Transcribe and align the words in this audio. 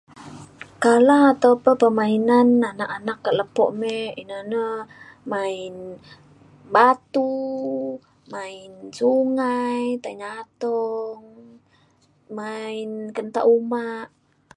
kala 0.83 1.17
atau 1.33 1.51
pah 1.63 1.77
permainan 1.81 2.47
anak 2.71 2.89
anak 2.97 3.17
ka 3.25 3.31
lepo 3.39 3.65
me 3.81 3.95
ina 4.21 4.37
na 4.53 4.63
main 5.31 5.73
batu 6.73 7.33
main 8.33 8.69
sungai 8.99 9.77
tai 10.03 10.13
nyatong 10.21 11.23
main 12.37 12.89
kentak 13.15 13.45
uma 13.57 13.85